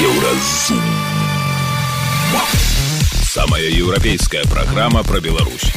[0.00, 0.82] Еўразум.
[3.22, 5.72] Самая еўрапейская праграма пра Беларусь.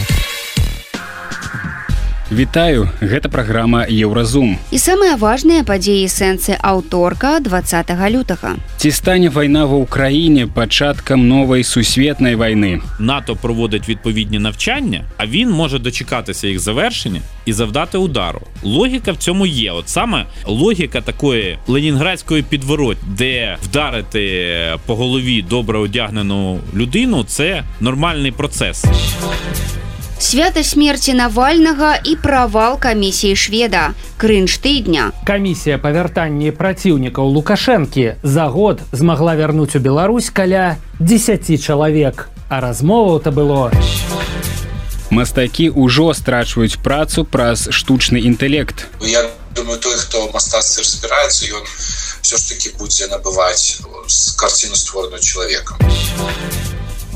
[2.33, 4.59] Вітаю, гэта праграма Еўразум.
[4.75, 8.57] І самыя важныя падзеі сэнсы аўторка 20 лютага.
[8.77, 12.83] Ці стане вайна ва ўкраіне пачаткам новай сусветнай вайны.
[12.99, 18.41] НАТО проводить відповідні навчання, а він може дочекатися їх завершення і завдати удару.
[18.63, 19.71] Логіка в цьому є.
[19.73, 24.53] От саме логіка такої ленінградської підворот, де вдарити
[24.87, 28.85] по голові добре одягнену людину це нормальний процес.
[30.21, 33.93] Свята смерці Навальнага і правал камісіі шведа.
[34.17, 35.13] Крынж тыдня.
[35.29, 42.29] Камісія па вяртанні праціўнікаў Лукашэнкі за год змагла вярнуць у Беларусь каля 10 чалавек.
[42.49, 43.71] А размоваў-то было.
[45.11, 48.89] Мастакі ўжо страчваюць працу праз штучны інтэлект.
[49.01, 51.65] Я думаю той хто мастацтве разбіраецца ён
[52.23, 53.81] все ж таки будзе набываць
[54.37, 55.79] карціну створаную чалавекам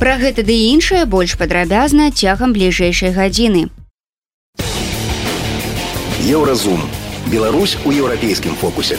[0.00, 3.68] Пра гэта ды іншае больш падрабязна цягам бліжэйшай гадзіны.
[6.24, 6.80] Еўразум.
[7.30, 8.96] Беларусь у еўрапейскім фокусе.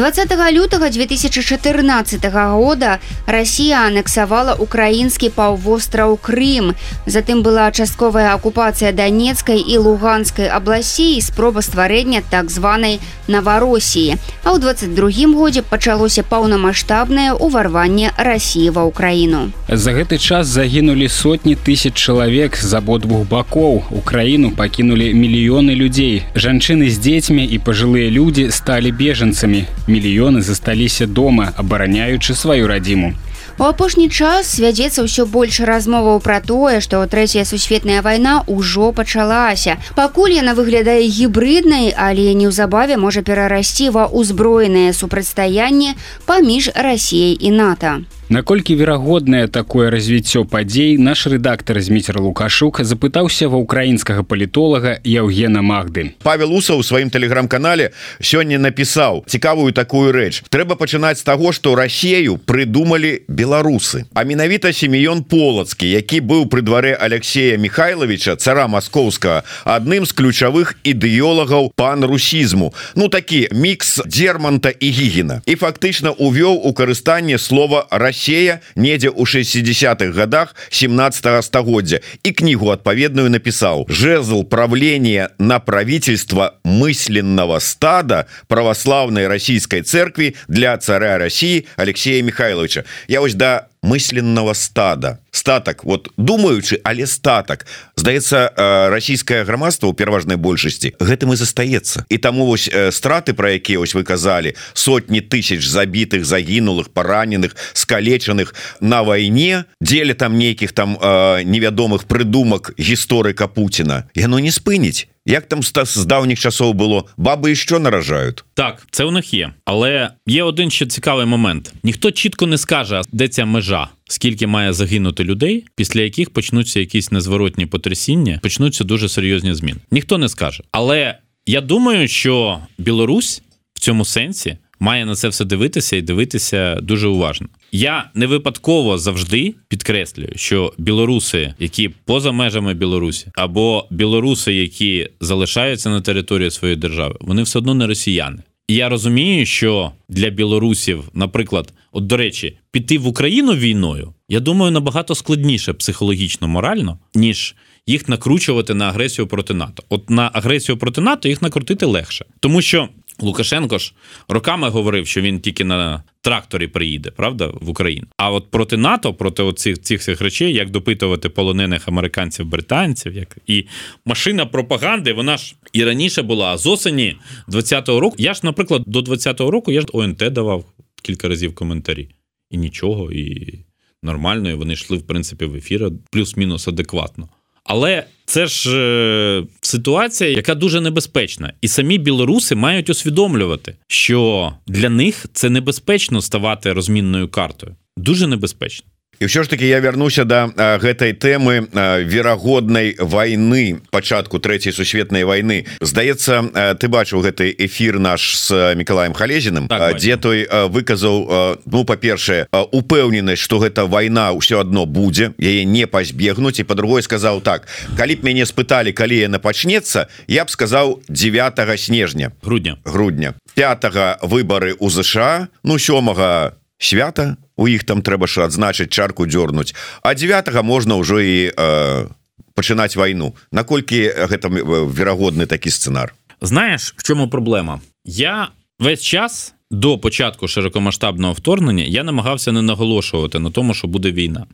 [0.00, 6.74] 20 лютага 2014 года Расія анексавала украінскі паўвостраў Крым.
[7.06, 14.18] Затым была частковая акупацыя данецкай і луганскай абласей і спроба стварэння так званай Наваросіі.
[14.44, 19.54] А ў 22 годзе пачалося паўнамасштабнае ўварванне рассіі ва ўкраіну.
[19.70, 23.86] За гэты час загінулі сотні тысяч чалавек з абодвух бакоў.
[23.90, 26.26] Украіну пакінулі мільёны людзей.
[26.34, 33.14] Жанчыны з дзецьмі і пажылыя людзі сталі бежанцамі мільёны засталіся дома абараняючы сваю радзіму
[33.58, 39.78] У апошні час вядзецца ўсё больш размоваў пра тое што трэцяя сусветная вайна ўжо пачалася
[39.96, 45.96] пакуль яна выглядае гібрыднай але неўзабаве можа перарасці ва ўзброенае супрацьстаянне
[46.28, 47.96] паміж рассіяй і нато
[48.30, 56.18] Наколькі верагоднае такое развіццё падзей наш рэдактар зміцер лукашук запытаўся ва ўкраінскага палітолага Яўгена Магды.
[56.26, 60.42] Павел Уса ў сваім тэлеграм-канале сёння напісаў цікавую такую рэч.
[60.50, 64.10] Трэба пачынаць з таго, што рассею прыдумалі беларусы.
[64.10, 70.74] А менавіта семён полацкі, які быў пры дварэ Алексея Михайловича цара маскоўскага адным з ключавых
[70.82, 72.74] ідэолагаў пан-русізму.
[72.98, 75.46] Ну такі мікс дзерманта і гігіна.
[75.46, 82.30] І фактычна увёў у карыстанне слова Россия Расея недзе ў 60-х годах 17 стагоддзя і
[82.36, 91.66] кнігу адпаведную напісаў жезл правления на правительство мысленного стада православной российской церкви для царя России
[91.76, 95.19] Алексея Михайловича я вось да мысленного стада.
[95.31, 97.65] Статак вот думаючы але статак
[97.95, 98.53] здаецца
[98.91, 102.05] расійскае грамадства ў пераважнай большасці гэтым і застаецца.
[102.09, 108.53] І таму вось страты про якія ось вы казалі сотні тысяч забітых загінулых параненых скалечаных
[108.81, 110.99] на вайне дзеля там нейкіх там
[111.45, 117.07] невядомых прыдумак гісторыка Пуціна яно не спыніць Як там з давніх часов було?
[117.17, 118.43] Баби і що наражають?
[118.53, 119.53] Так це у них є.
[119.65, 121.73] Але є один ще цікавий момент.
[121.83, 127.11] Ніхто чітко не скаже де ця межа скільки має загинути людей після яких почнуться якісь
[127.11, 129.79] незворотні потрясіння почнуться дуже серйозні зміни.
[129.91, 130.63] Ніхто не скаже.
[130.71, 133.41] Але я думаю що Білорусь
[133.73, 137.47] в цьому сенсі має на це все дивитися і дивитися дуже уважно.
[137.71, 145.89] Я не випадково завжди підкреслюю, що білоруси, які поза межами Білорусі, або білоруси, які залишаються
[145.89, 148.43] на території своєї держави, вони все одно не росіяни.
[148.67, 154.39] І я розумію, що для білорусів, наприклад, от до речі, піти в Україну війною, я
[154.39, 157.55] думаю, набагато складніше психологічно, морально, ніж
[157.87, 159.83] їх накручувати на агресію проти НАТО.
[159.89, 162.89] От на агресію проти НАТО їх накрутити легше, тому що
[163.21, 163.93] Лукашенко ж
[164.27, 168.07] роками говорив, що він тільки на тракторі приїде, правда, в Україну.
[168.17, 173.37] А от проти НАТО, проти оцих цих цих речей, як допитувати полонених американців, британців, як
[173.47, 173.65] і
[174.05, 176.53] машина пропаганди, вона ж і раніше була.
[176.53, 177.15] А з осені
[177.47, 180.65] 20-го року я ж, наприклад, до 20-го року я ж ОНТ давав
[181.03, 182.09] кілька разів коментарі.
[182.49, 183.59] І нічого, і
[184.03, 187.29] нормально, і вони йшли, в принципі, в ефір плюс-мінус адекватно.
[187.63, 194.89] Але це ж е, ситуація, яка дуже небезпечна, і самі білоруси мають усвідомлювати, що для
[194.89, 197.75] них це небезпечно ставати розмінною картою.
[197.97, 198.90] Дуже небезпечно.
[199.21, 200.49] І ўсё ж таки я вярнуся да
[200.81, 201.69] гэтай тэмы
[202.03, 209.67] верагоднай войны пачатку третьей сусветнай войны здаецца ты бачыў гэты эфир наш с Миколаем халезіным
[209.69, 215.85] так, дзе той выказаў ну па-першае упэўненасць что гэта война ўсё одно будзе яе не
[215.85, 216.59] пазбегнуць.
[216.59, 221.79] І по-другой сказаў так калі б мяне спыталі калі яна пачнецца я б сказаў 9
[221.79, 222.77] снежня грудня.
[222.85, 223.35] Грудня.
[223.53, 229.74] 5 выборы у ЗША ну сёмага свята у іх там трэба ж адзначыць чарку дзёрнуць
[230.02, 232.06] а 9 можна ўжо і э,
[232.54, 239.98] пачынаць вайну наколькі гэта верагодны такі сцэнар знаешь в чому праблема я весь час до
[239.98, 244.46] початку широкомасштабного вторгнення я намагався не наголошувати на тому що буде війна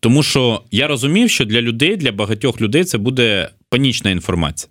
[0.00, 4.70] тому що я розумів що для людей для багатьох людей це буде панічна інформація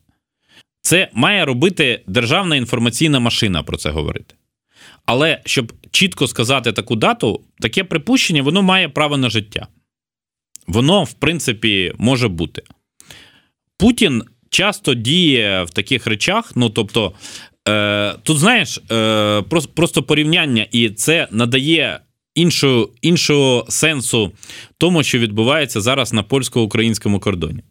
[0.81, 4.35] це має робити державна інформаційна машина про це говорити
[5.08, 9.66] але щоб чітко сказати таку дату, таке припущення воно має право на життя.
[10.66, 12.62] Воно, в принципі, може бути.
[13.78, 16.52] Путін часто діє в таких речах.
[16.56, 17.12] Ну, тобто,
[17.68, 19.42] е, тут, знаєш, е,
[19.74, 22.00] просто, порівняння, і це надає
[22.34, 24.32] іншого, іншого сенсу
[24.78, 27.62] тому, що відбувається зараз на польсько-українському кордоні.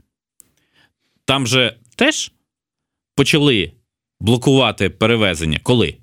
[1.25, 2.31] Там же теж
[3.16, 3.72] почали
[4.19, 5.60] блокувати перевезення.
[5.63, 5.98] Коли?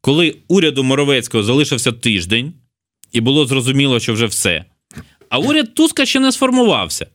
[0.00, 2.52] Коли уряду Моровецького залишився тиждень,
[3.12, 4.64] і було зрозуміло, що вже все.
[5.28, 7.06] А уряд Туска ще не сформувався.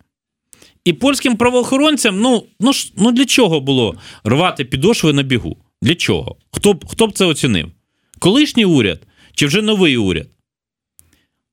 [0.85, 5.57] І польським правоохоронцям ну ну, ну для чого було рвати підошви на бігу?
[5.81, 6.35] Для чого?
[6.51, 7.71] Хто б хто б це оцінив?
[8.19, 9.01] Колишній уряд
[9.35, 10.27] чи вже новий уряд?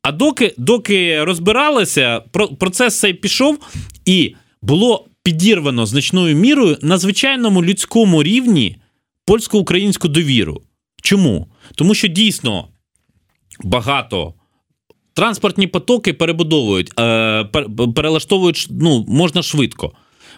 [0.02, 2.20] А доки доки розбиралися,
[2.58, 3.58] процес цей пішов,
[4.04, 8.76] і було підірвано значною мірою на звичайному людському рівні
[9.26, 10.62] польсько-українську довіру.
[11.02, 11.46] Чому?
[11.74, 12.68] Тому що дійсно
[13.64, 14.34] багато.
[15.14, 17.44] Транспортні потоки перебудовують, е,
[17.94, 19.92] перелаштовують ну, можна швидко.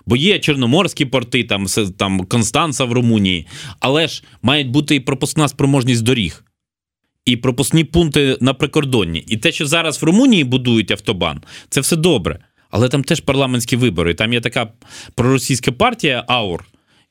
[0.07, 1.67] Бо є чорноморські порти, там
[1.99, 3.47] там Констанца в Румунії,
[3.81, 6.45] але ж мають бути і пропускна спроможність доріг,
[7.25, 9.25] і пропускні пункти на прикордонні.
[9.29, 12.39] І те, що зараз в Румунії будують автобан, це все добре.
[12.71, 14.15] Але там теж парламентські вибори.
[14.15, 14.73] Там є така
[15.15, 16.65] проросійська партія Аур.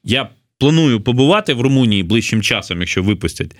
[0.04, 0.30] Я
[0.63, 3.57] планую побувати в Румунії ближчим часом, якщо випустять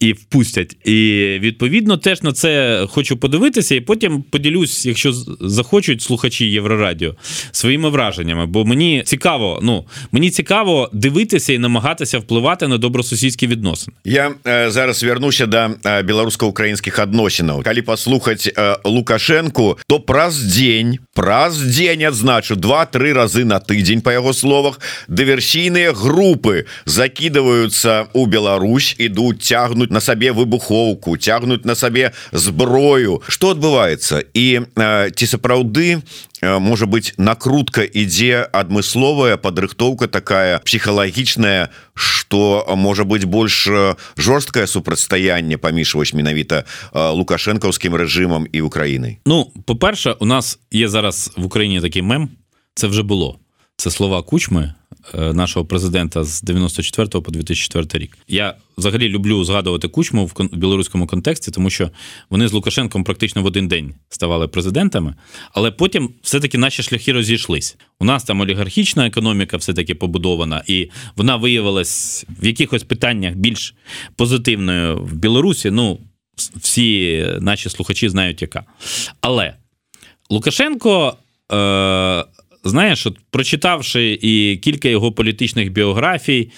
[0.00, 0.76] і впустять.
[0.84, 0.92] І
[1.40, 7.14] відповідно теж на це хочу подивитися, і потім поділюсь, якщо захочуть слухачі Єврорадіо,
[7.52, 8.46] своїми враженнями.
[8.46, 13.96] Бо мені цікаво, ну мені цікаво дивитися і намагатися впливати на добросусідські відносини.
[14.04, 17.62] Я е, зараз вернуся до е, беларуска-українських адносінаў.
[17.62, 24.12] Калі паслухаць е, Лукашенку, то праз дзень праз дзень адзначу два-тры разы на тыдзень па
[24.12, 31.74] яго словах дыверсійныя групы групы закидываются у Беларусь ідуць цягнуць на сабе выбухоўку цягнуць на
[31.74, 34.68] сабе зброю что адбываецца і
[35.16, 36.04] ці сапраўды
[36.42, 43.64] можа быть накрутка ідзе адмысловая падрыхтоўка такая псіхалагічная что можа быть больш
[44.16, 51.32] жорсткае супрацьстаянне паміж вось менавіта лукашэнкаўскім рэжымам і Украінай Ну по-перша у нас є зараз
[51.36, 52.28] в Україні такий мем
[52.74, 53.38] це вже було
[53.79, 54.73] це слова кучми
[55.13, 58.17] Е, нашого президента з 94 по 2004 рік.
[58.27, 61.89] Я взагалі люблю згадувати кучму в білоруському контексті, тому що
[62.29, 65.15] вони з Лукашенком практично в один день ставали президентами,
[65.51, 67.77] але потім все-таки наші шляхи розійшлись.
[67.99, 73.75] У нас там олігархічна економіка все-таки побудована, і вона виявилась в якихось питаннях більш
[74.15, 75.71] позитивною в Білорусі.
[75.71, 75.99] Ну,
[76.55, 78.63] всі наші слухачі знають, яка.
[79.21, 79.53] Але
[80.29, 81.17] Лукашенко.
[81.51, 82.25] Е-
[82.69, 86.51] знаєш, от прочитавши і кілька його політичних біографій,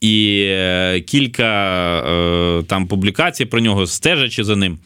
[0.00, 1.50] і е, кілька
[1.98, 4.78] е, там публікацій про нього, стежачи за ним,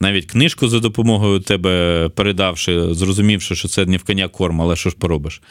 [0.00, 4.90] навіть книжку за допомогою тебе передавши, зрозумівши, що це не в коня корм, але що
[4.90, 5.42] ж поробиш.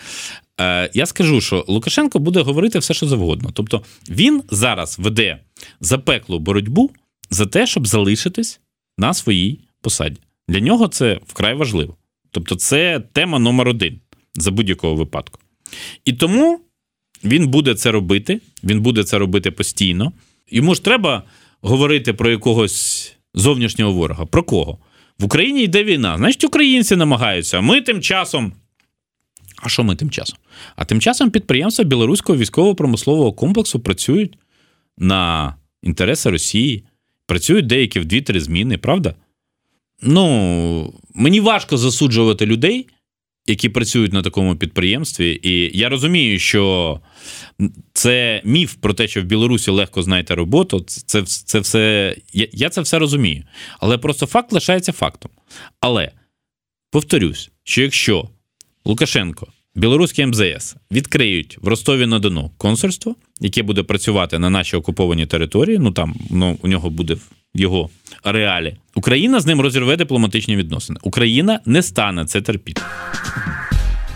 [0.62, 3.50] Е, я скажу, що Лукашенко буде говорити все, що завгодно.
[3.54, 5.38] Тобто він зараз веде
[5.82, 6.92] запеклу боротьбу
[7.30, 8.60] за те, щоб залишитись
[8.98, 10.18] на своїй посаді.
[10.48, 11.96] Для нього це вкрай важливо.
[12.32, 14.00] Тобто, це тема номер один
[14.36, 15.40] за будь-якого випадку.
[16.06, 16.60] І тому
[17.24, 20.12] він буде це робити, він буде це робити постійно.
[20.52, 21.24] Йому ж треба
[21.62, 24.26] говорити про якогось зовнішнього ворога.
[24.26, 24.78] Про кого?
[25.20, 26.18] В Україні йде війна.
[26.18, 27.62] Значить, українці намагаються.
[27.62, 28.54] Ми тим часом.
[29.56, 30.38] А що ми тим часом?
[30.76, 34.38] А тим часом підприємства білоруського військово-промислового комплексу працюють
[34.98, 36.84] на інтереси Росії,
[37.26, 39.16] працюють деякі в дві-три зміни, правда?
[40.02, 42.88] Ну, мені важко засуджувати людей,
[43.48, 47.00] які працюють на такому підприємстві, і я розумію, що
[47.94, 50.80] це міф про те, що в Білорусі легко знайти роботу.
[50.80, 53.44] Це це все я, я це все розумію.
[53.80, 55.32] Але просто факт лишається фактом.
[55.80, 56.12] Але
[56.92, 58.30] повторюсь, що якщо
[58.86, 65.26] Лукашенко, білоруський МЗС відкриють в Ростові на Дону консульство, яке буде працювати на нашій окупованій
[65.26, 67.90] території, ну там ну, у нього буде в його
[68.24, 71.00] реалі, Україна з ним розірве дипломатичні відносини.
[71.04, 72.82] Україна не стане це терпіти.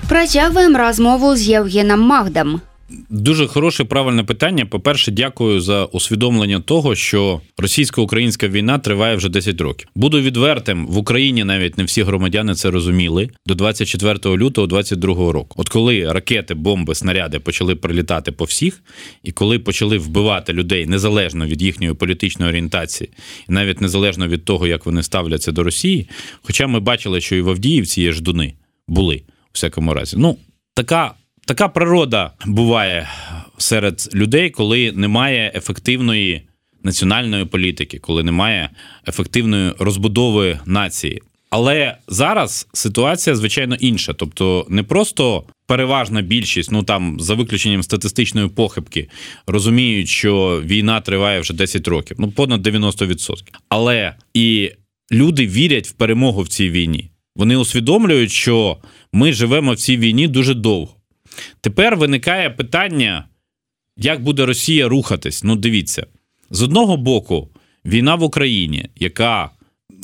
[0.09, 2.61] Працягваем розмову з Євгеном Магдам.
[3.09, 4.65] Дуже хороше правильне питання.
[4.65, 9.87] По-перше, дякую за усвідомлення того, що російсько-українська війна триває вже 10 років.
[9.95, 11.43] Буду відвертим в Україні.
[11.43, 15.55] Навіть не всі громадяни це розуміли до 24 лютого 22 року.
[15.57, 18.83] От коли ракети, бомби, снаряди почали прилітати по всіх,
[19.23, 23.09] і коли почали вбивати людей незалежно від їхньої політичної орієнтації,
[23.49, 26.09] і навіть незалежно від того, як вони ставляться до Росії.
[26.41, 28.53] Хоча ми бачили, що і в Авдіївці є ждуни
[28.87, 30.17] були у всякому разі.
[30.19, 30.37] Ну
[30.73, 31.16] така.
[31.47, 33.09] Така природа буває
[33.57, 36.41] серед людей, коли немає ефективної
[36.83, 38.69] національної політики, коли немає
[39.07, 41.21] ефективної розбудови нації.
[41.49, 44.13] Але зараз ситуація звичайно інша.
[44.13, 49.09] Тобто, не просто переважна більшість, ну там за виключенням статистичної похибки,
[49.45, 53.33] розуміють, що війна триває вже 10 років, ну понад 90%.
[53.69, 54.71] Але і
[55.11, 57.09] люди вірять в перемогу в цій війні.
[57.35, 58.77] Вони усвідомлюють, що
[59.13, 60.96] ми живемо в цій війні дуже довго.
[61.61, 63.25] Тепер виникає питання,
[63.97, 65.43] як буде Росія рухатись.
[65.43, 66.05] Ну, дивіться,
[66.49, 67.49] з одного боку,
[67.85, 69.49] війна в Україні, яка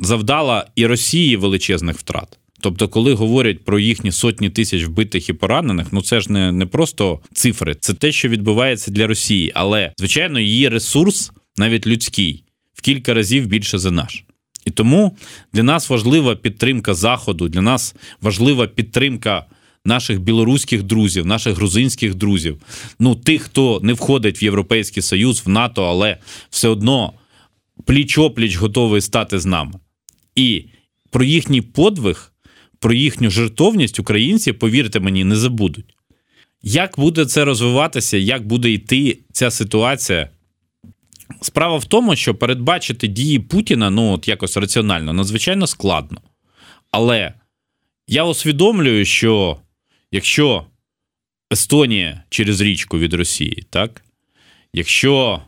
[0.01, 2.39] завдала і Росії величезних втрат.
[2.63, 6.65] Тобто, коли говорять про їхні сотні тисяч вбитих і поранених, ну це ж не, не
[6.65, 9.51] просто цифри, це те, що відбувається для Росії.
[9.55, 14.23] Але, звичайно, її ресурс, навіть людський, в кілька разів більше за наш.
[14.65, 15.17] І тому
[15.53, 19.45] для нас важлива підтримка Заходу, для нас важлива підтримка
[19.85, 22.61] наших білоруських друзів, наших грузинських друзів,
[22.99, 26.17] ну тих, хто не входить в Європейський Союз, в НАТО, але
[26.49, 27.13] все одно
[27.85, 29.73] пліч опліч готовий стати з нами.
[30.35, 30.65] І
[31.09, 32.33] про їхній подвиг,
[32.79, 35.95] про їхню жертовність українці, повірте мені, не забудуть.
[36.63, 40.29] Як буде це розвиватися, як буде йти ця ситуація?
[41.41, 46.21] Справа в тому, що передбачити дії Путіна ну от якось раціонально надзвичайно складно.
[46.91, 47.33] Але
[48.07, 49.57] я усвідомлюю, що
[50.13, 50.65] якщо
[51.53, 54.03] Естонія через річку від Росії, так?
[54.73, 55.41] Якщо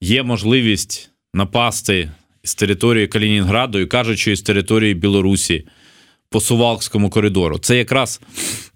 [0.00, 2.10] є можливість напасти
[2.42, 5.66] з території Калінінграду і кажуть, що із території Білорусі
[6.28, 8.20] по Сувалкському коридору, це якраз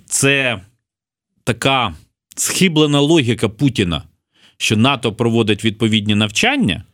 [0.06, 0.60] це
[1.44, 1.94] така
[2.36, 4.02] схиблена логіка Путіна,
[4.56, 6.84] що НАТО проводить відповідні навчання,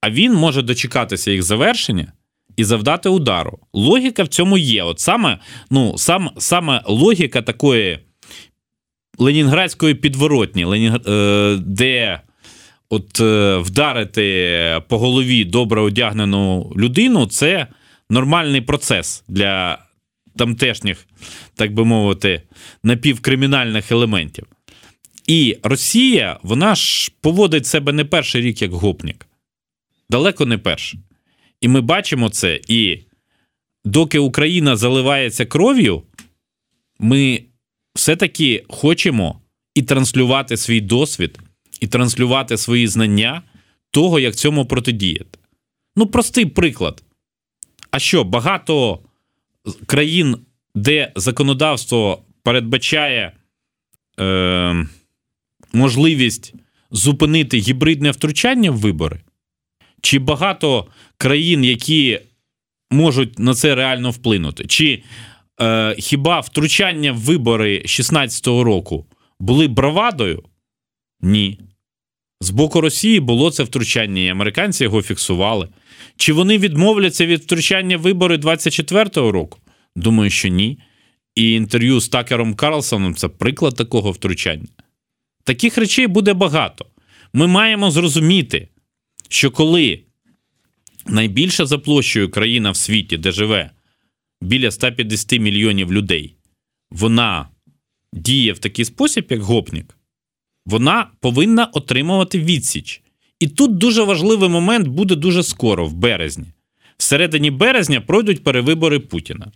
[0.00, 2.12] а він може дочекатися їх завершення
[2.56, 3.58] і завдати удару.
[3.72, 4.82] Логіка в цьому є.
[4.82, 5.38] От саме
[5.70, 7.98] ну, сам, саме логіка такої
[9.18, 10.96] ленінградської підворотні, Ленінг...
[11.08, 12.20] Е, де
[12.88, 17.66] от е, вдарити по голові добре одягнену людину це
[18.10, 19.78] нормальний процес для
[20.36, 21.06] тамтешніх,
[21.54, 22.42] так би мовити,
[22.82, 24.46] напівкримінальних елементів.
[25.26, 29.26] І Росія, вона ж поводить себе не перший рік як гопник.
[30.10, 31.00] Далеко не перший.
[31.60, 32.60] І ми бачимо це.
[32.68, 32.98] І
[33.84, 36.02] доки Україна заливається кров'ю,
[36.98, 37.42] ми
[37.94, 39.40] все-таки хочемо
[39.74, 41.38] і транслювати свій досвід,
[41.80, 43.42] і транслювати свої знання
[43.90, 45.38] того, як цьому протидіяти.
[45.96, 47.02] Ну, простий приклад.
[47.90, 49.00] А що, багато
[49.86, 50.36] країн,
[50.74, 53.32] де законодавство передбачає
[54.20, 54.86] е,
[55.72, 56.54] можливість
[56.90, 59.20] зупинити гібридне втручання в вибори?
[60.02, 60.86] Чи багато
[61.18, 62.20] країн, які
[62.90, 64.64] можуть на це реально вплинути?
[64.66, 65.02] Чи
[65.60, 69.06] е, хіба втручання в вибори 16-го року
[69.40, 70.42] були бравадою?
[71.20, 71.58] Ні.
[72.40, 75.68] З боку Росії було це втручання, і американці його фіксували.
[76.16, 79.58] Чи вони відмовляться від втручання в вибори 24-го року?
[79.96, 80.78] Думаю, що ні.
[81.34, 84.66] І інтерв'ю з Такером Карлсоном це приклад такого втручання.
[85.44, 86.86] Таких речей буде багато.
[87.32, 88.68] Ми маємо зрозуміти,
[89.28, 90.02] що коли
[91.06, 93.70] найбільша за площею країна в світі, де живе
[94.40, 96.36] біля 150 мільйонів людей,
[96.90, 97.48] вона
[98.12, 99.96] діє в такий спосіб, як гопник,
[100.66, 103.02] вона повинна отримувати відсіч.
[103.40, 106.46] І тут дуже важливий момент буде дуже скоро, в березні.
[106.96, 109.52] В середині березня пройдуть перевибори Путіна.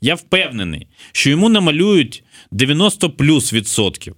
[0.00, 4.16] Я впевнений, що йому намалюють 90 плюс відсотків.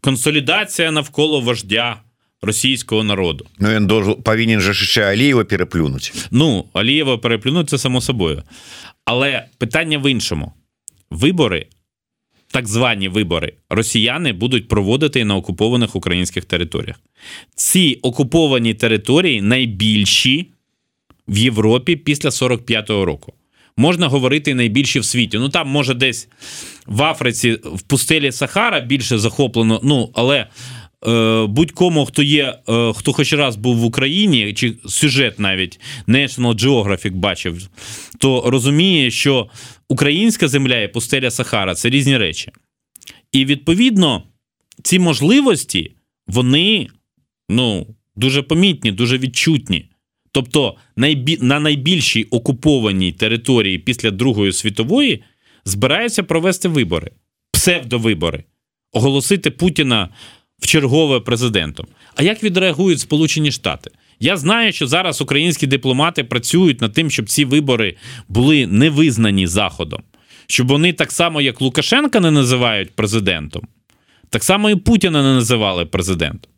[0.00, 2.02] Консолідація навколо вождя
[2.42, 3.46] російського народу.
[3.58, 6.10] Ну він должен, повинен же ще Алієва переплюнути.
[6.30, 8.42] Ну, Алієва переплюнути це само собою.
[9.04, 10.52] Але питання в іншому:
[11.10, 11.66] вибори,
[12.50, 16.96] так звані вибори, росіяни будуть проводити на окупованих українських територіях.
[17.54, 20.50] Ці окуповані території найбільші
[21.28, 23.32] в Європі після 45-го року.
[23.76, 25.38] Можна говорити найбільші в світі.
[25.38, 26.28] Ну там може десь
[26.86, 29.80] в Африці, в пустелі Сахара більше захоплено.
[29.82, 30.46] Ну але
[31.48, 37.12] будь-кому, хто є, е, хто хоч раз був в Україні, чи сюжет навіть National Geographic
[37.12, 37.68] бачив,
[38.18, 39.48] то розуміє, що
[39.88, 42.52] українська земля і пустеля Сахара це різні речі.
[43.32, 44.22] І відповідно
[44.82, 45.92] ці можливості
[46.26, 46.88] вони
[47.48, 47.86] ну,
[48.16, 49.84] дуже помітні, дуже відчутні.
[50.32, 50.76] Тобто
[51.40, 55.22] на найбільшій окупованій території після Другої світової
[55.64, 57.10] збираються провести вибори,
[57.52, 58.44] псевдовибори,
[58.92, 60.08] оголосити Путіна
[60.58, 61.86] в чергове президентом.
[62.14, 63.90] А як відреагують Сполучені Штати?
[64.20, 67.96] Я знаю, що зараз українські дипломати працюють над тим, щоб ці вибори
[68.28, 70.02] були не визнані Заходом,
[70.46, 73.62] щоб вони так само, як Лукашенка, не називають президентом,
[74.30, 76.52] так само і Путіна не називали президентом.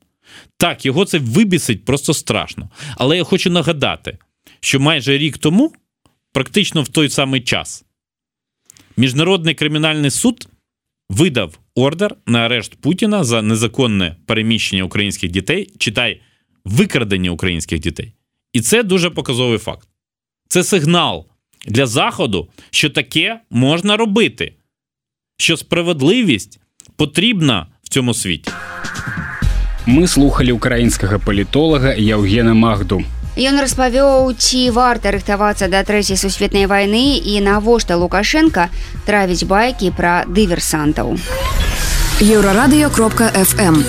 [0.56, 2.70] Так, його це вибісить просто страшно.
[2.96, 4.18] Але я хочу нагадати,
[4.60, 5.72] що майже рік тому,
[6.32, 7.84] практично в той самий час,
[8.96, 10.48] Міжнародний кримінальний суд
[11.10, 16.20] видав ордер на арешт Путіна за незаконне переміщення українських дітей, читай,
[16.64, 18.14] викрадення українських дітей.
[18.52, 19.88] І це дуже показовий факт.
[20.48, 21.26] Це сигнал
[21.66, 24.54] для Заходу, що таке можна робити,
[25.36, 26.60] що справедливість
[26.96, 28.52] потрібна в цьому світі.
[29.86, 33.04] Мы слухали украінскага палітолага Яўгена Магду.
[33.39, 38.71] Ён распавёў, ці варта рыхтавацца да трэцяй сусветнай вайны і навошта Лукашенко
[39.03, 41.19] травіць байкі пра дыверсантаў.
[42.23, 43.83] Еўрарадыё кропка FM.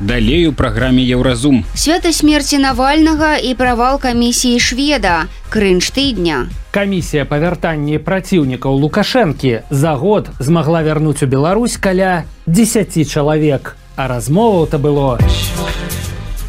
[0.00, 1.64] Далей у праграме Еўразум.
[1.74, 6.48] Свята смерці Навальнага і правал камісіі шведа, крынж тыдня.
[6.72, 14.08] Камісія па вяртанні праціўнікаў Лукашэнкі за год змагла вярнуць у Беларусь каля 10 чалавек, а
[14.08, 15.18] размоваў-то было.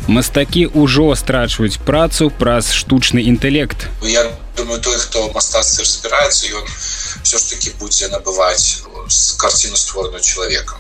[0.07, 3.88] Мастакі ўжо страчваюць працу праз штучны інтэлект.
[4.01, 4.25] Я
[4.57, 6.65] думаю той хто мастацтве разбіраецца ён
[7.23, 8.83] все ж таки будзе набываць
[9.38, 10.79] карціну створаную чалавекам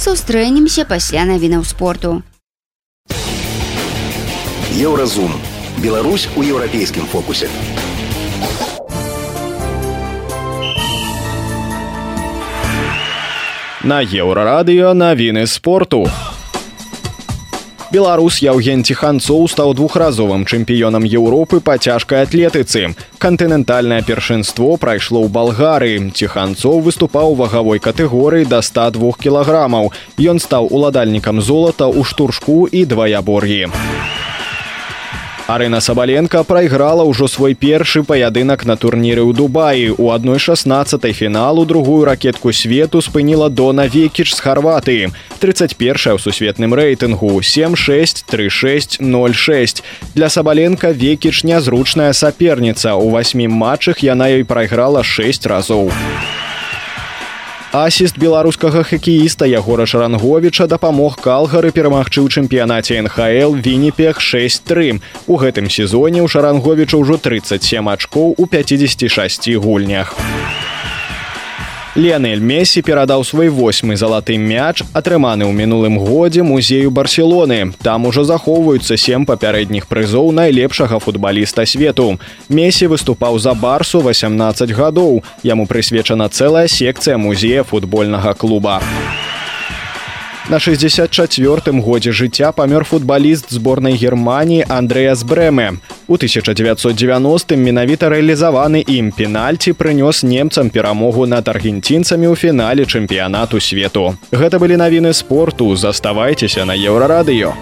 [0.00, 2.22] Сустрэнемся пасля навінаў спорту.
[4.72, 5.40] Еўразум.
[5.76, 7.48] Беларусь у еўрапейскім фокусе.
[13.85, 16.09] На еўрарадыё навіны спорту.
[17.93, 22.97] Беларус Яўген Ціханцоў стаў двухразовым чэмпіёнам Еўропы па цяжкай атлетыцы.
[23.21, 26.09] Кантынентальнае першынство прайшло ў Балгарыі.
[26.17, 29.93] Ціханцоў выступаў у вагавой катэгорыі да 102 кілаграмаў.
[30.17, 33.69] Ён стаў уладальнікам золата ў штуршку і дваябор'і.
[35.50, 39.90] Арына Сабаленко прайграла ўжо свой першы паядынак на турніры ў Дубаі.
[39.98, 45.10] У адной 16 фіналу другую ракетку свету спыніла Дона Векіч з Харватыі.
[45.42, 49.02] 31 ў сусветным рэйтынгу 763606.
[50.14, 52.94] Для Сабаленко Векіч нязручная саперніца.
[52.94, 55.90] У васьмі матчах яна ёй прайграла 6 разоў.
[57.75, 65.03] Асіст беларускага хакеіста Ягора Шаранговіча дапамог калгары перамагчы ў чэмпіянаце НХл Вінніпег 6-3.
[65.27, 70.15] У гэтым сезоне ў Шаранговіча ўжо 37 ачкоў у 56 гульнях.
[71.95, 77.71] Ленэль Месі перадаў свой восьмы залаты мяч, атрыманы ў мінулым годзе музею Барселоны.
[77.79, 82.19] Там ужо захоўваюцца сем папярэдніх прызоў найлепшага футбаліста свету.
[82.51, 85.23] Месі выступаў за барсу 18 гадоў.
[85.47, 88.83] Яму прысвечана цэлая секцыя музея футбольнага клуба.
[90.48, 95.78] На 64 годзе жыцця памёр футбаліст зборнай Геррманіі Андрэас Брэме.
[96.08, 104.18] У 1990 менавіта рэалізаваны ім пенальці прынёс немцам перамогу над аргенцінцамі ў фінале чэмпіянату свету.
[104.32, 107.54] Гэта былі навіны спорту, заставайцеся на еўрарадыё.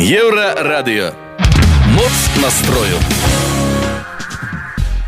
[0.00, 1.12] Еўрарадыё.
[1.92, 3.13] Моц настрою.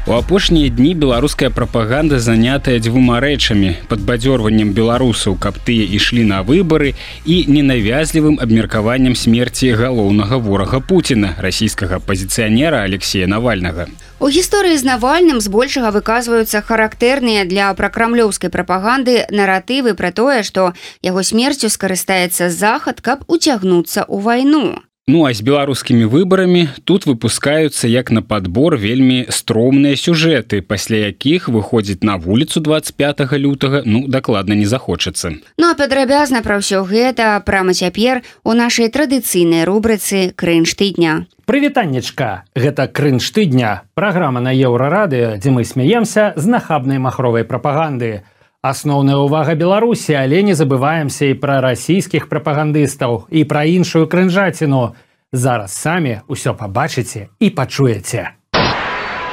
[0.06, 6.98] У апошнія дні беларуская прапаганда занятая дзвюма рэчамі падбадзёрваннем беларусаў каб тыя ішлі на выбары
[7.22, 13.86] і ненавязлівым абмеркаваннем смерці галоўнага ворага Пуціна расійскага пазіцыянера Алексея навальнага
[14.18, 21.22] У гісторыі з навальным збольшага выказваюцца характэрныя для пракрамлёўскай прапаганды наратывы пра тое што яго
[21.22, 28.11] смерцю скарыстаецца захад каб уцягнуцца ў вайну Ну а з беларускімі выбарамі тут выпускаюцца як
[28.11, 34.67] на падбор вельмі стромныя сюжэты пасля якіх выходзіць на вуліцу 25 лютага ну дакладна не
[34.67, 35.31] захочацца.
[35.55, 42.43] Ну а падрабязна пра ўсё гэта прама цяпер у нашай традыцыйнай рубрыцы крынж тыдня Прывітаннечка,
[42.59, 48.27] гэта крынж тыдня, праграма на еўрарадыё, дзе мы смяемся з нахабнай махровай прапаганды.
[48.65, 54.97] Асноўная ўвага Беларусі, але не забываемся і пра расійскіх прапагандыстаў і пра іншую крынжаціну.
[55.31, 58.33] Зараз самі ўсё пабачыце і пачуеце.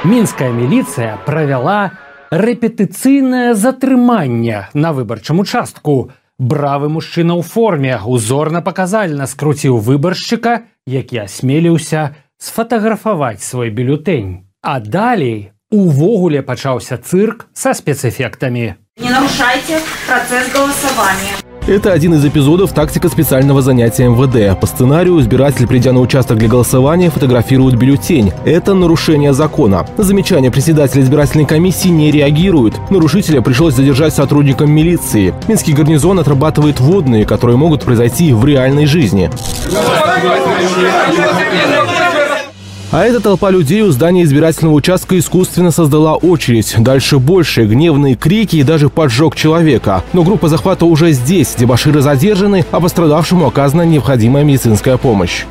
[0.05, 1.97] Мінская міліцыя правяла
[2.29, 6.11] рэпетыцыйнае затрыманне на выбарчым участку.
[6.37, 14.45] Бравы мужчына ў форме узорна паказальна скруціў выбаршчыка, які асмеліўся сфатаграфаваць свой бюлетень.
[14.61, 18.84] А далей увогуле пачаўся цырк са спецэфектамі.
[18.97, 21.33] Не нарушайте процесс голосования.
[21.67, 24.57] Это один из эпизодов тактика специального занятия МВД.
[24.57, 28.31] По сценарию избиратель, придя на участок для голосования, фотографирует бюллетень.
[28.45, 29.85] Это нарушение закона.
[29.97, 32.75] На замечание председателя избирательной комиссии не реагирует.
[32.89, 35.33] Нарушителя пришлось задержать сотрудникам милиции.
[35.49, 39.29] Минский гарнизон отрабатывает водные, которые могут произойти в реальной жизни.
[42.94, 46.74] А эта толпа людей у здания избирательного участка искусственно создала очередь.
[46.78, 50.02] Дальше больше, гневные крики и даже поджог человека.
[50.12, 55.44] Но группа захвата уже здесь, дебаширы задержаны, а пострадавшему оказана необходимая медицинская помощь.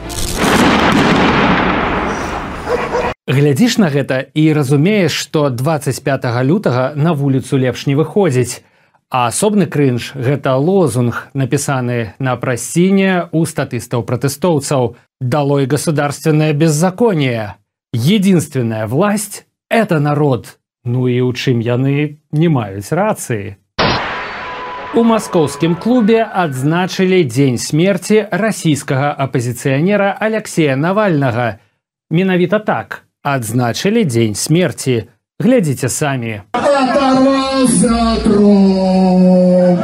[3.29, 8.65] Глядзіш на гэта і разумееш, што 25 лютага на вуліцу лепш не выходзіць.
[9.09, 14.97] А асобны крынж гэта лозунг, напісаны на прасціне у статыстаў-пратэстоўцаў.
[15.23, 17.55] Долой государственное беззаконие.
[17.93, 20.59] Единственная власть – это народ.
[20.85, 23.59] Ну і ў чым яны не маюць рацыі.
[24.95, 31.59] У маскоўскім клубе адзначылі дзень смерці расійскага апазіцыянера Алексея Навальнага.
[32.09, 35.09] Менавіта так адзначылі дзень смерці.
[35.39, 36.41] Глядзіце самі.
[36.53, 39.79] Оторвался труп.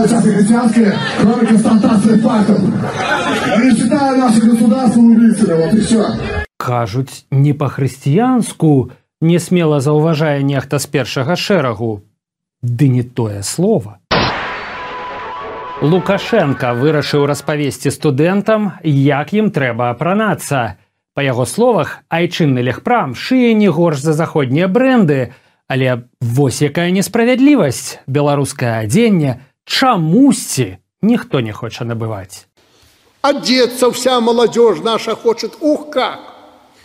[0.00, 2.58] Сделали сейчас по-христиански, кроме констатации фактов?
[3.58, 5.62] Не считая наше государство убийцами.
[5.62, 6.06] Вот и все.
[6.56, 12.02] Кажуць, не па-хрысціянску, не смела заўважае нехта з першага шэрагу.
[12.62, 13.98] Ды не тое слово.
[15.82, 20.76] Лукашенко вырашыў распавесці студэнтам, як ім трэба апранацца.
[21.14, 25.32] Па яго словах, айчынны легпрам шые не горш за заходнія бренды,
[25.68, 32.46] але вось якая несправядлівасць, беларускае адзенне чамусьці ніхто не хоча набываць.
[33.22, 36.18] Одеться вся молодежь наша хочет, ух как!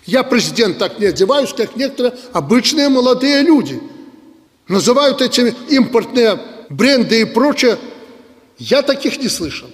[0.05, 3.81] Я президент так не одеваюсь, как некоторые обычные молодые люди.
[4.67, 7.77] Называют эти импортные бренды и прочее.
[8.57, 9.69] Я таких не слышал.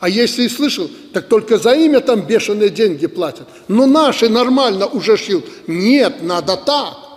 [0.00, 3.48] А если и слышал, так только за имя там бешеные деньги платят.
[3.68, 5.44] Но наши нормально уже шьют.
[5.68, 7.09] Нет, надо так.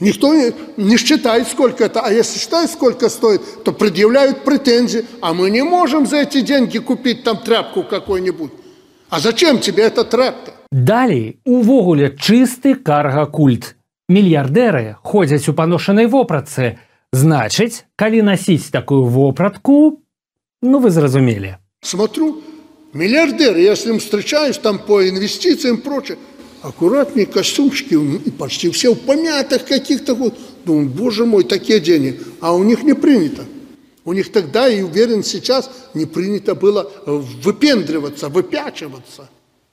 [0.00, 2.00] Никто не, не считает, сколько это.
[2.00, 5.06] А если считает, сколько стоит, то предъявляют претензии.
[5.20, 8.50] А мы не можем за эти деньги купить там тряпку какой-нибудь.
[9.08, 10.52] А зачем тебе эта тряпка?
[10.72, 13.76] Далей увогуле чысты карга-культ.
[14.08, 16.76] Мільярдэры ходзяць у паношанай вопратцы.
[17.14, 20.02] Значыць, калі насіць такую вопратку,
[20.60, 21.56] ну вы зразумелі.
[21.80, 22.42] Смотрю,
[22.92, 26.18] миллиардеры, я с ним встречаюсь там по инвестициям и прочее,
[26.61, 30.37] аккуратнее костюмчики, и почти все в помятых каких-то вот.
[30.65, 32.19] Думаю, боже мой, такие деньги.
[32.41, 33.45] А у них не принято.
[34.05, 39.29] У них тогда, и уверен, сейчас не принято было выпендриваться, выпячиваться.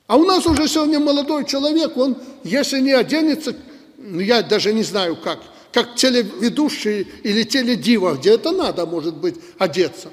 [0.06, 3.56] А у нас уже сегодня молодой человек, он, если не оденется,
[3.98, 5.40] ну, я даже не знаю как,
[5.72, 10.10] как телеведущий или теледива, где это надо, может быть, одеться,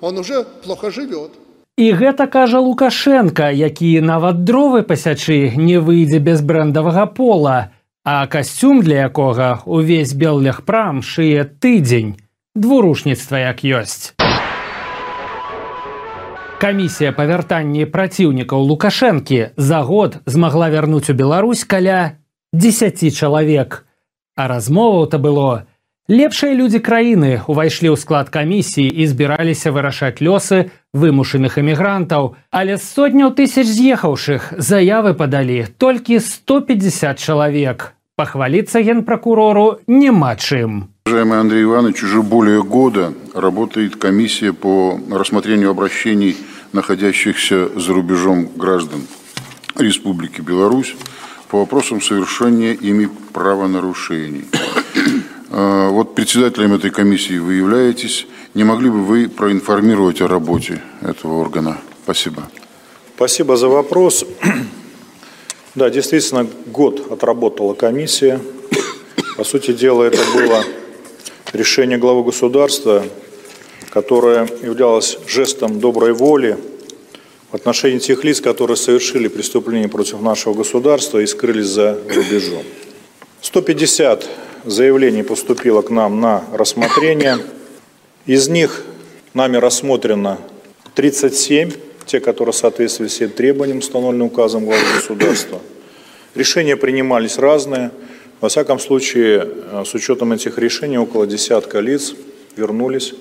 [0.00, 1.32] он уже плохо живет.
[1.80, 7.72] І гэта кажа Лукашенко, які нават дровы пасячы не выйдзе без брэндавага пола,
[8.04, 12.20] а касцюм для якога увесь беллегпрам шые тыдзень,
[12.52, 14.12] двурушніцтва як ёсць.
[16.60, 22.20] Камісія па вяртанні праціўнікаў Лукашэнкі за год змагла вярнуць у Беларусь каля
[22.52, 23.86] 10 чалавек.
[24.36, 25.64] А размоваў-то было,
[26.09, 32.85] Лепшыя людзі краіны ўвайшлі ў склад камісіі і збіраліся вырашаць лёсы вымушаных эмігрантаў, але з
[32.85, 37.97] сотняў тысяч з'ехаўшых заявы падалі толькі 150 чалавек.
[38.21, 40.93] Пахваліцца генпракурору няма чым.
[41.09, 46.37] Уважаемый Андрей Иванович, уже более года работает комиссия по рассмотрению обращений
[46.71, 49.01] находящихся за рубежом граждан
[49.75, 50.95] Республики Беларусь
[51.49, 54.45] по вопросам совершения ими правонарушений.
[55.50, 58.26] Вот председателем этой комиссии вы являетесь.
[58.54, 61.78] Не могли бы вы проинформировать о работе этого органа?
[62.04, 62.48] Спасибо.
[63.16, 64.24] Спасибо за вопрос.
[65.76, 68.40] Да, действительно, год отработала комиссия.
[69.36, 70.64] По сути дела, это было
[71.52, 73.04] решение главы государства,
[73.90, 76.58] которое являлось жестом доброй воли
[77.52, 82.64] в отношении тех лиц, которые совершили преступление против нашего государства и скрылись за рубежом.
[83.40, 84.28] 150
[84.64, 87.38] заявлений поступило к нам на рассмотрение.
[88.26, 88.84] Из них
[89.34, 90.38] нами рассмотрено
[90.94, 91.72] 37,
[92.06, 95.60] те, которые соответствовали всем требованиям, установленным указом главы государства.
[96.34, 97.90] Решения принимались разные.
[98.40, 99.48] Во всяком случае,
[99.84, 102.14] с учетом этих решений, около десятка лиц
[102.56, 103.14] вернулись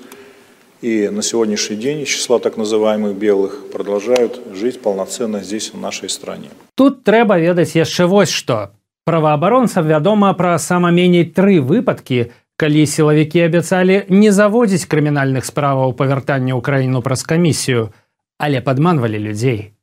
[0.82, 6.50] и на сегодняшний день числа так называемых белых продолжают жить полноценно здесь, в нашей стране.
[6.76, 8.72] Тут трэба ведаць яшчэ вось што.
[9.10, 12.30] Праваабаронцам вядома пра сама меней тры выпадкі,
[12.62, 17.90] калі сілавікі абяцалі не заводзіць крымінальных справаў па вяртанні ўкраіну праз камісію,
[18.38, 19.74] але падманвалі людзей.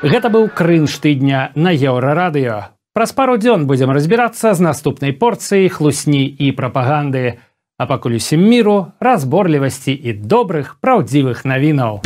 [0.00, 2.72] Гэта быў крынж тыдня на еўрарадыё.
[2.96, 7.36] Праз пару дзён будзем разбірацца з наступнай порцыяй хлусні і прапаганды
[7.76, 12.00] а пакуль усім міру разборлівасці і добрых праўдзівых навінаў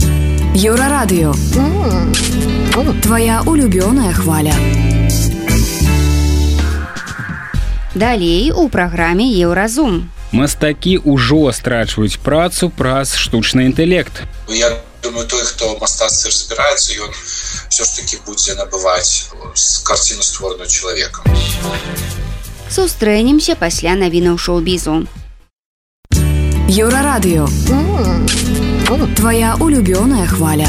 [0.59, 1.31] еўрарадыё
[3.06, 4.54] твоя улюбёная хваля
[7.94, 14.74] далей у праграме еўразум мастакі ўжо страчваюць працу праз штучны інтэлект я
[15.06, 17.14] думаю той хто мастацтве разбіраецца ён
[17.70, 19.30] все ж таки будзе набываць
[19.86, 21.30] карціну створаную чалавекам
[22.74, 25.06] сустрэнемся пасля навінаў шоу-бізу
[26.66, 27.46] Еўрарадыё
[29.16, 30.68] Твоя улюбёная хваля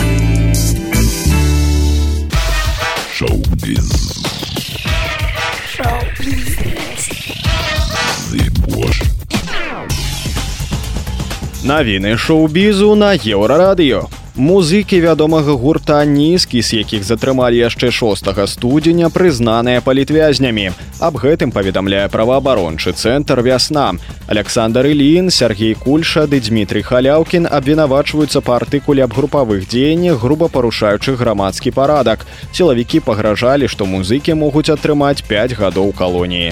[11.66, 14.06] Навіны шоу-бізу на еўрарадыё
[14.41, 20.73] Музыкі вядомага гурта нізкі, з якіх затрымалі яшчэ 6 студзеня прызнаныя палітвязнямі.
[20.97, 23.93] Аб гэтым паведамляе праваабарончы цэнтр вясна.
[24.25, 31.21] Александр Ілін, Сергей Кульша ды Дмітрий Халяўкін абвінавачваюцца па артыкуле аб групавых дзеяннях, груба парушаючых
[31.21, 32.25] грамадскі парадак.
[32.49, 36.49] Сілавікі пагражалі, што музыкі могуць атрымаць 5 гадоў калоніі.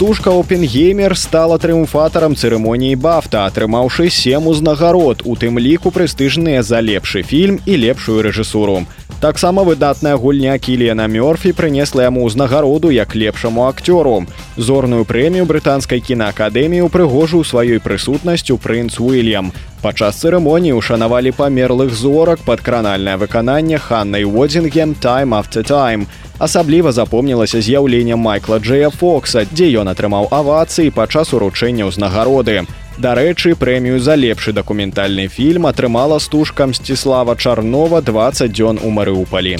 [0.00, 7.22] Стужка Опенгеймер стала трыумфатарам цырымоніі бафта, атрымаўшы сем узнагарод, у тым ліку прэстыжныя за лепшы
[7.22, 8.84] фільм і лепшую рэжысуру.
[9.21, 14.25] Таксама выдатная гульня Кіліяна Мёрфі прынесла яму ўзнагароду як лепшаму акцёру.
[14.57, 19.53] Зорную прэмію брытанскай кінаакадэміі ўпрыгожыў сваёй прысутнасцю прынц Уильям.
[19.85, 26.09] Падчас цырымоніі ушанавалі памерлых зорак пад кранальнае выкананне Ханнай Водзінгем Time after Time.
[26.41, 32.65] Асабліва запомнілася з'яўленне Майкла Джея Фокса, дзе ён атрымаў авацыі падчас уручэння ўзнагароды.
[33.01, 39.57] Дарэчы, прэмію за лепшы дакументальны фільм атрымала стужка Мсціслава Чарнова 20 дзён у Марыупалі.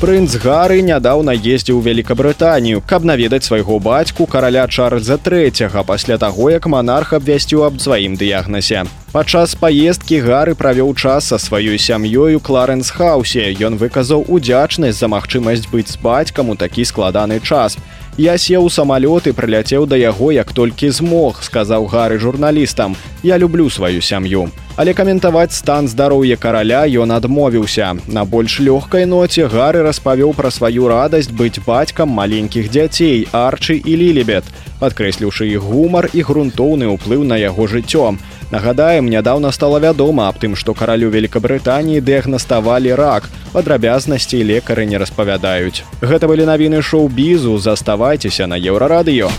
[0.00, 6.48] Прынц Гары нядаўна ездзіў у Вялікабрытанію, каб наведаць свайго бацьку караля Чарльза III пасля таго,
[6.50, 8.88] як манарх абвясціў аб сваім дыягназе.
[9.12, 13.52] Падчас паездкі Гары правёў час са сваёй сям'ёю ў Кларэнс Хаусе.
[13.60, 17.76] Ён выказаў удзячнасць за магчымасць быць з бацькам у такі складаны час.
[18.17, 22.97] Я сеў у самалёт і прыляцеў да яго як толькі змог, сказаў гары журналістам.
[23.23, 24.51] Я люблю сваю сям'ю.
[24.79, 27.97] Але каментаваць стан здароўя караля ён адмовіўся.
[28.07, 33.95] На больш лёгкай ноце гары распавёў пра сваю радасць быць бацькам маленькіх дзяцей, арчы і
[33.99, 34.47] лілібет,
[34.79, 38.15] падкрэсліўшы іх гумар і грунтоўны ўплыў на яго жыццё.
[38.51, 43.29] Нагадаем, нядаўна стала вядома аб тым, што каралю Великабрытаніі дыягнаставалі рак.
[43.53, 45.83] Падрабязнасці лекары не распавядаюць.
[46.01, 49.29] Гэта былі навіны шоу-бізу, заставайцеся на еўрарадыё.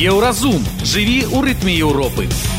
[0.00, 2.49] Еўразум жыві ў рытме Еўропы.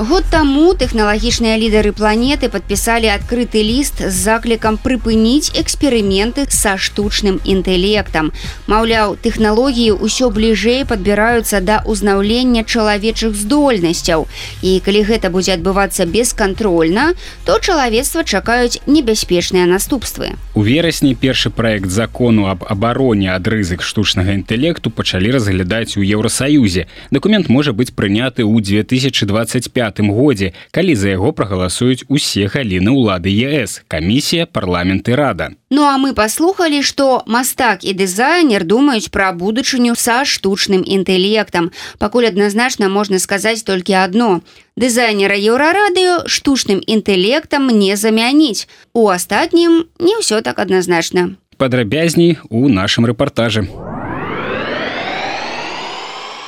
[0.00, 8.32] Год таму тэхналагічныя лідары планеты падпісалі адкрыты ліст з заклікам прыпыніць эксперыменты са штучным інтэлектам.
[8.64, 14.24] Маўляў, тэхналогіі ўсё бліжэй падбіраюцца да ўзнаўлення чалавечых здольнасцяў.
[14.64, 17.12] І калі гэта будзе адбывацца бескантрольна,
[17.44, 20.32] то чалавецтва чакаюць небяспечныя наступствы.
[20.56, 26.88] У верасні першы праект закону аб абароне ад рызык штучнага інтэлекту пачалі разглядаць у Еўросаюзе.
[27.12, 33.82] Дакумент можа быць прыняты ў 2025 годзе калі за яго прагаласуюць усе галіны ўлады ЕС
[33.88, 40.24] камісія парламенты рада Ну а мы паслухалі што мастак і дызайнер думаюць пра будучыню са
[40.24, 44.40] штучным інтэлектам пакуль адназначна можна сказаць толькі адно
[44.76, 53.04] дызайнера еўрарадыё штучным інтэлектам не замяніць у астатнім не ўсё так адназначна падрабязней у нашым
[53.06, 53.68] рэпартажы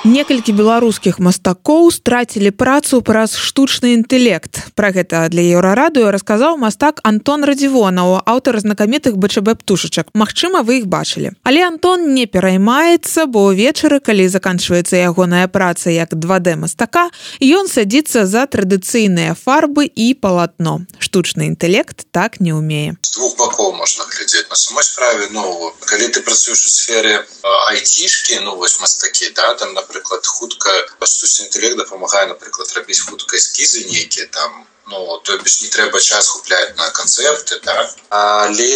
[0.07, 4.71] Некалькі беларускіх мастакоў страцілі працу праз штучны інтэлект.
[4.73, 10.15] Пра гэта для еўрарадыё расказаў мастак антон радзівонаў аўтар знакамітых бчб птушачак.
[10.15, 11.35] Мачыма вы іх бачылі.
[11.43, 17.11] Але антон не пераймаецца бо ўвечары калі заканчваецца ягоная праца як 2d мастака
[17.43, 20.87] ён садзіцца за традыцыйныя фарбы і палатно.
[20.99, 25.27] Штучны інтэлект так не умее двух бакоў можна глядзець на самой справе.
[25.31, 27.25] Ну калі ты працуеш у сфере
[27.67, 30.72] айцішкі ну вось мастакі да там напрыклад напрыклад хутка
[31.04, 36.28] штучны інтэлект дапамагае напрыклад рабіць хутка эскізы нейкія там ну то бишь не трэба час
[36.34, 37.90] губляць на канцэпты да?
[38.10, 38.72] але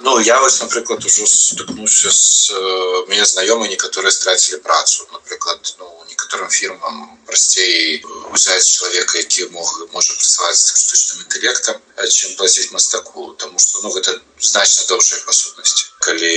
[0.00, 2.52] ну я вось напрыклад ужо сутыкнуўся з
[3.08, 10.12] мяне знаёмы некаторыя страцілі працу напрыклад ну некаторым фірмам прасцей узяць чалавека які мог можа
[10.20, 15.88] працаваць з штучным інтэлектам чым плаціць мастаку тому что ну гэта значна даўжэй па сутнасці
[16.06, 16.32] калі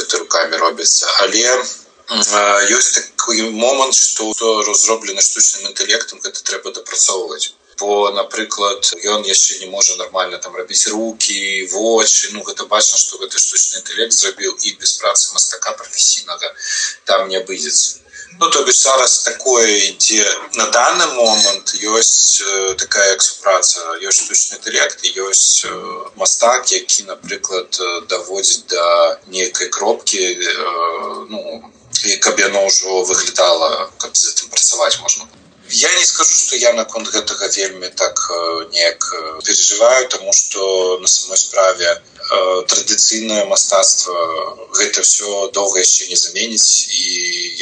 [0.00, 1.83] гэта руками робіцца але у
[2.76, 9.60] ёсць такой момант что то разроблены штучным інтэлектам гэта трэба дапрацоўваць бо напрыклад ён яшчэ
[9.60, 14.52] не можа нормально там рабіць руки вочы ну гэта бачна что гэты штучны інтэлект зрабіў
[14.58, 16.54] і без працы мастака прафесійнага
[17.04, 18.00] там не абыдзецца
[18.38, 24.56] Ну то бишь зараз такое ідзе на данный момант ёсць э, такая экспраца ёсць штучны
[24.58, 25.72] інтэлект і ёсць э,
[26.16, 31.73] мастак які напрыклад даводзіць до да нейкай кропки э, ну і
[32.20, 35.28] каб яно ўжо выглядала каб з этим працаваць можна
[35.70, 38.32] я не скажу что я наконт гэтага вельмі так
[38.72, 39.04] неяк
[39.44, 42.02] переживаю тому что на самой справе
[42.72, 44.16] традыцыйнае мастацтва
[44.78, 47.04] гэта все доўга яшчэ не заменіць і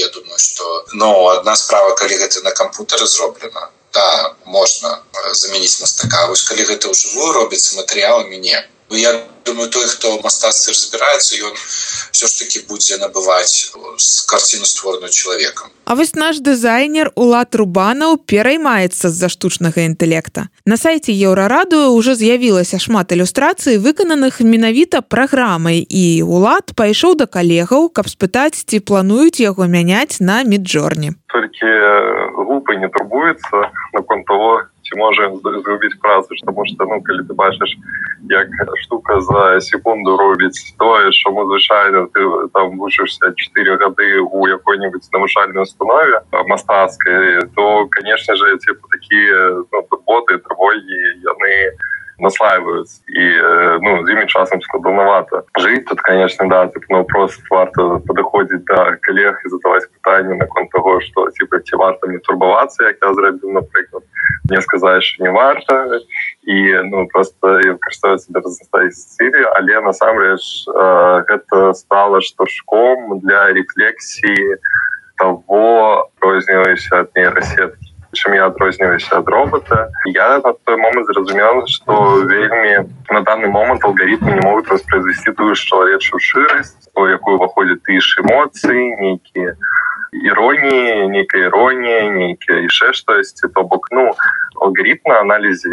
[0.00, 6.26] я думаю что но одна справа калі гэта на кампутары зроблена да можна заменіць мастака
[6.32, 10.71] вось калі гэта ў жывую робіцца матэрыяламі не Ну, Я думаю той хто ў мастацтве
[10.73, 11.53] разбіраецца ён
[12.11, 15.69] все ж таки будзе набываць карціну створаную чалавекам.
[15.85, 20.47] А вось наш дызайнер улад рубанаў пераймаецца з-за штучнага інтэлекта.
[20.65, 25.83] На сайце еўрарадыо ужо з'явілася шмат ілюстрацый выкананых менавіта праграмай.
[25.83, 31.19] І улад пайшоў да калегаў каб спытаць ці плануюць яго мяняць на Midjourney.
[31.27, 31.67] Толькі
[32.39, 37.76] глупы не турбуецца наконт того ці можа зрабіць працу тому что ну калі ты бачыш
[38.30, 38.48] як
[38.82, 45.08] штука за секунду робіць тое що мы звычайно ты там вучышся 4 гады у якой-нибудь
[45.12, 51.72] навышальной установе мастацкай то конечно же типа такие ну, боты тревоги яны
[52.19, 57.41] наслайваюць і э, ну з імі часам складанавата жыць тут конечно да так но просто
[57.49, 62.83] варта падыходзіць да калег і задаваць пытанні наконт того что типа ці варта мне турбавацца
[62.83, 64.03] як я зрабіў напрыклад
[64.49, 65.99] мне сказаеш не варта
[66.43, 66.57] і
[66.91, 70.69] ну просто карыстаюцца да разнастаісцілі але насамрэч
[71.29, 74.61] гэта стала штуршком для рефлексіі
[75.17, 77.82] того рознілася ад нейрасеткі
[78.13, 79.89] чым я адрозніваюся ад робота.
[80.05, 85.55] Я на той момант зразумела что вельмі на данный момант алгоритмы не могут воспроизвести тую
[85.55, 89.55] ж чалавечую шырасць у якую уваходят ты ж эмоцыі нейкія
[90.13, 94.13] іроніі нейкая іронія нейкія яшчэ штосьці то бок ну
[94.61, 95.69] алгоритм на аналізе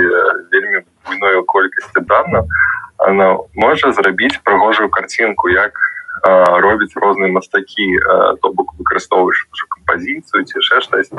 [0.52, 2.44] вельмі буйной колькасці данных
[2.98, 5.72] она можа зрабіць прыгожую картинку як
[6.24, 7.86] робіць розныя мастакі
[8.42, 9.46] то бок выкарыстоўваеш
[9.90, 11.10] кампазіцыю ці яшчэ штось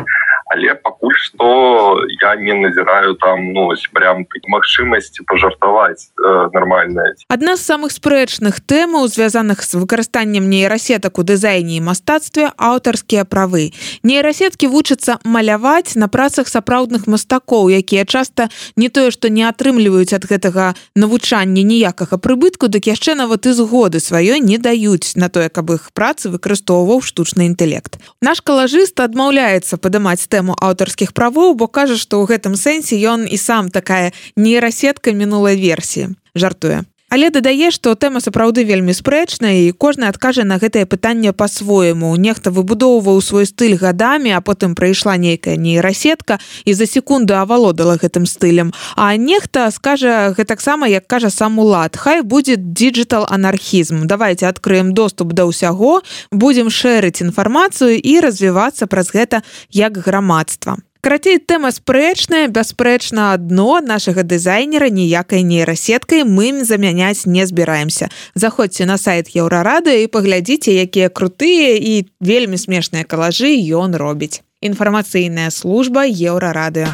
[0.53, 7.61] але пакуль что я не назіраю там ну прям магчымасці пожартаваць э, нормальная адна з
[7.61, 13.71] самых спрэчных тэмаў звязаных з выкарыстаннем нейрасетак у дызайне і мастацтве аўтарскія правы.
[14.03, 20.27] Нейрасеткі вучацца маляваць на працах сапраўдных мастакоў якія часта не тое што не атрымліваюць ад
[20.27, 25.71] гэтага навучання ніякага прыбытку дык яшчэ нават і згоды сваёй не даюць на тое каб
[25.71, 32.21] іх працы выкарыстоўваў штучны інтэлект наш калажыст адмаўляецца падымаць тэму аўтарскіх правоў бо кажа што
[32.21, 38.23] ў гэтым сэнсе ён і сам такая нейрасетка мінулай версіі жартуе Але дадае, што тэма
[38.23, 42.15] сапраўды вельмі спрэчная і кожны адкажа на гэтае пытанне па-свойму.
[42.15, 48.23] Нехта выбудоўваў свой стыль гадамі, а потым прыйшла нейкая нейрасетка і за секунду авалодала гэтым
[48.23, 48.71] стылем.
[48.95, 51.99] А нехта скажа гэтаксама, як кажа сам улад.
[51.99, 54.07] Хай будзе диджитал анархізм.
[54.07, 55.99] Давайте адкрыем доступ да ўсяго,
[56.31, 60.79] будзем шэрыць інфармацыю і развівацца праз гэта як грамадства.
[61.01, 68.11] Карацей тэма спрэчная, бясспрэчна адно нашага дызайнера ніякай нейрасеткай мы замяняць не збіраемся.
[68.35, 74.45] Заходзьце на сайт еўрарады і паглядзіце, якія крутыя і вельмі смешныя калажы ён робіць.
[74.61, 76.93] Інфармацыйная служба еўрарадыо.